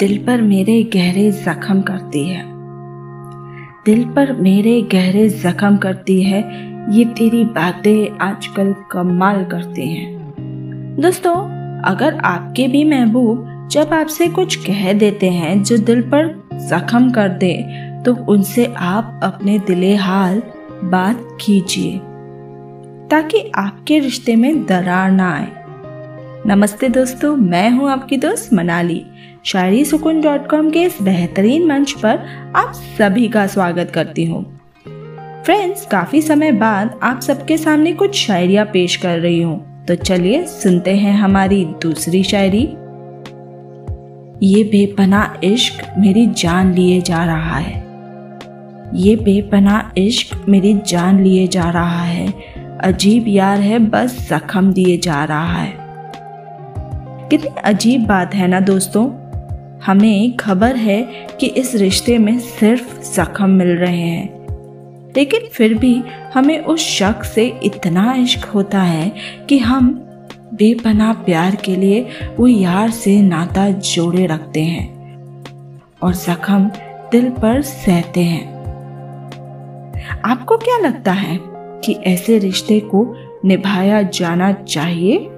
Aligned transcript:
दिल 0.00 0.16
पर 0.18 0.42
मेरे 0.42 0.82
गहरे 0.94 1.30
जख्म 1.32 1.80
करती 1.80 2.24
है। 2.28 2.42
दिल 3.86 4.04
पर 4.06 4.32
मेरे 4.32 4.80
गहरे 4.82 5.28
जख्म 5.28 5.76
करती 5.76 6.20
है। 6.22 6.40
ये 6.92 7.04
तेरी 7.18 7.44
बातें 7.44 8.18
आजकल 8.20 8.72
कमाल 8.90 9.44
करती 9.44 9.88
हैं। 9.88 10.96
दोस्तों, 11.00 11.34
अगर 11.84 12.16
आपके 12.24 12.68
भी 12.68 12.84
महबूब 12.84 13.68
जब 13.72 13.92
आपसे 13.94 14.28
कुछ 14.28 14.56
कह 14.66 14.92
देते 14.92 15.30
हैं 15.30 15.62
जो 15.62 15.78
दिल 15.78 16.02
पर 16.14 16.34
जख्म 16.68 17.10
कर 17.10 17.28
दे 17.38 17.54
तो 18.04 18.14
उनसे 18.28 18.64
आप 18.78 19.20
अपने 19.22 19.58
दिले 19.58 19.94
हाल 19.96 20.42
बात 20.84 21.28
कीजिए, 21.40 21.98
ताकि 23.10 23.50
आपके 23.56 23.98
रिश्ते 23.98 24.36
में 24.36 24.64
दरार 24.66 25.10
ना 25.10 25.32
आए। 25.32 25.59
नमस्ते 26.46 26.88
दोस्तों, 26.88 27.36
मैं 27.36 27.70
हूँ 27.70 27.90
आपकी 27.90 28.16
दोस्त 28.16 28.52
मनाली। 28.52 29.06
शायरी 29.44 29.84
सुकून 29.84 30.20
डॉट 30.20 30.48
कॉम 30.48 30.70
के 30.70 30.82
इस 30.82 30.96
बेहतरीन 31.02 31.66
मंच 31.66 31.92
पर 31.92 32.18
आप 32.56 32.72
सभी 32.74 33.28
का 33.28 33.46
स्वागत 33.46 33.90
करती 33.90 34.24
हूँ। 34.24 34.42
फ्रेंड्स 35.44 35.86
काफ़ी 35.86 36.22
समय 36.22 36.52
बाद 36.52 37.00
आप 37.02 37.20
सबके 37.20 37.56
सामने 37.56 37.92
कुछ 37.92 38.14
शायरिया 38.14 38.64
पेश 38.64 38.96
कर 38.96 39.18
रही 39.18 39.42
हूँ। 39.42 39.84
तो 39.84 39.94
चलिए 39.94 40.46
सुनते 40.46 40.96
हैं 40.96 41.12
हमारी 41.12 41.64
दूसरी 41.64 42.22
शायरी। 42.22 42.62
ये 44.46 44.64
बेपना 44.64 45.40
इश्क 45.44 45.84
मेरी 45.98 46.26
जान 46.26 46.74
लिए 46.74 47.00
जा 47.00 47.24
रहा 47.24 47.56
है। 47.56 47.74
ये 48.94 49.16
बेपना 49.16 49.92
इश्क 49.98 50.44
मेरी 50.48 50.74
जान 50.86 51.22
लिए 51.22 51.46
जा 51.46 51.70
रहा 51.70 52.02
है। 52.02 52.32
अजीब 52.80 53.24
यार 53.28 53.60
है, 53.60 53.78
बस 53.78 54.28
जख्म 54.30 54.72
दिए 54.72 54.96
जा 54.98 55.24
रहा 55.24 55.56
है। 55.56 55.89
कितनी 57.30 57.60
अजीब 57.64 58.06
बात 58.06 58.34
है 58.34 58.48
ना 58.48 58.60
दोस्तों। 58.60 59.10
हमें 59.78 60.36
खबर 60.36 60.76
है 60.76 61.02
कि 61.40 61.46
इस 61.46 61.74
रिश्ते 61.74 62.18
में 62.18 62.38
सिर्फ़ 62.38 63.14
जख्म 63.14 63.50
मिल 63.50 63.68
रहे 63.68 64.00
हैं। 64.00 64.46
लेकिन 65.16 65.40
फिर 65.52 65.74
भी 65.74 66.02
हमें 66.34 66.64
उस 66.64 66.80
शख्स 66.80 67.34
से 67.34 67.60
इतना 67.62 68.14
इश्क 68.18 68.44
होता 68.44 68.82
है 68.82 69.12
कि 69.48 69.58
हम 69.58 69.88
बेपना 70.54 71.12
प्यार 71.12 71.54
के 71.54 71.76
लिए 71.76 72.08
वो 72.36 72.46
यार 72.46 72.90
से 72.90 73.22
नाता 73.22 73.70
जोड़े 73.70 74.26
रखते 74.26 74.62
हैं 74.62 74.94
और 76.02 76.14
जख्म 76.14 76.70
दिल 77.12 77.30
पर 77.30 77.62
सहते 77.62 78.20
हैं। 78.20 78.54
आपको 80.24 80.56
क्या 80.56 80.78
लगता 80.78 81.12
है 81.12 81.40
कि 81.84 81.92
ऐसे 81.92 82.38
रिश्ते 82.38 82.80
को 82.80 83.16
निभाया 83.44 84.02
जाना 84.02 84.52
चाहिए? 84.52 85.30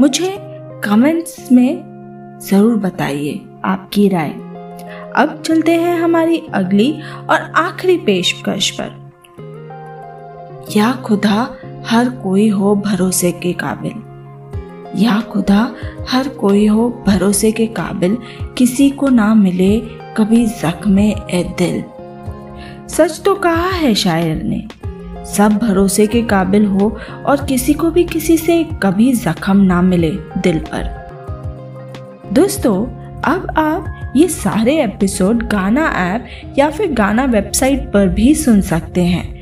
मुझे 0.00 0.36
कमेंट्स 0.84 1.52
में 1.52 1.82
ज़रूर 2.42 2.76
बताइए 2.76 3.40
आपकी 3.64 4.08
राय। 4.08 4.30
अब 5.16 5.42
चलते 5.46 5.74
हैं 5.74 5.98
हमारी 6.00 6.42
अगली 6.54 7.02
और 7.30 7.40
आखिरी 7.40 7.96
पेशकश 7.96 8.70
पर। 8.70 9.12
या 10.76 10.92
खुदा 10.92 11.56
हर 11.86 12.08
कोई 12.08 12.48
हो 12.48 12.74
भरोसे 12.76 13.32
के 13.32 13.52
काबिल। 13.52 13.92
या 15.02 15.20
खुदा 15.20 15.74
हर 16.08 16.28
कोई 16.28 16.66
हो 16.66 17.04
भरोसे 17.06 17.52
के 17.52 17.66
काबिल, 17.66 18.18
किसी 18.58 18.90
को 18.90 19.08
ना 19.08 19.34
मिले 19.34 19.80
कभी 20.16 20.46
जख्मे 20.46 21.10
ए 21.30 21.54
दिल। 21.58 21.84
सच 22.88 23.22
तो 23.24 23.34
कहा 23.34 23.68
है 23.68 23.94
शायर 23.94 24.42
ने 24.42 24.66
सब 25.24 25.58
भरोसे 25.62 26.06
के 26.06 26.22
काबिल 26.22 26.66
हो 26.66 26.98
और 27.26 27.44
किसी 27.44 27.72
को 27.72 27.90
भी 27.90 28.04
किसी 28.04 28.36
से 28.36 28.66
कभी 28.82 29.12
जख्म 29.12 29.56
ना 29.56 29.82
मिले 29.82 30.10
दिल 30.38 30.58
पर। 30.58 31.00
दोस्तों, 32.32 32.86
अब 33.22 33.54
आप 33.56 34.12
ये 34.16 34.28
सारे 34.28 34.82
एपिसोड 34.82 35.48
गाना 35.48 35.86
ऐप 35.86 36.26
या 36.58 36.70
फिर 36.70 36.92
गाना 36.92 37.24
वेबसाइट 37.24 37.92
पर 37.92 38.08
भी 38.08 38.34
सुन 38.34 38.60
सकते 38.60 39.04
हैं। 39.04 39.40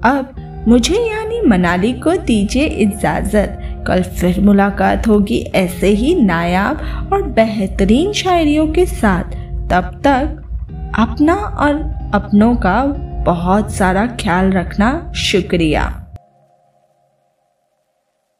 अब 0.00 0.28
मुझे 0.68 0.94
यानी 0.94 1.40
मनाली 1.40 1.92
को 1.92 2.16
दीजिए 2.16 2.64
इजाज़त। 2.64 3.84
कल 3.86 4.02
फिर 4.02 4.40
मुलाकात 4.40 5.08
होगी 5.08 5.38
ऐसे 5.38 5.88
ही 5.88 6.14
नायाब 6.14 7.08
और 7.12 7.22
बेहतरीन 7.22 8.12
शायरियों 8.12 8.66
के 8.66 8.86
साथ। 8.86 9.24
तब 9.70 10.00
तक 10.04 10.42
अपना 10.98 11.34
और 11.34 11.74
अपनों 12.14 12.54
का 12.56 13.06
बहुत 13.24 13.72
सारा 13.72 14.06
ख्याल 14.06 14.50
रखना 14.52 15.12
शुक्रिया। 15.16 15.99